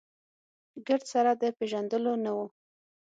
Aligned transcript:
ګرد 0.87 1.03
سره 1.13 1.31
د 1.41 1.43
پېژندلو 1.57 2.13
نه 2.23 2.31
و. 2.35 2.37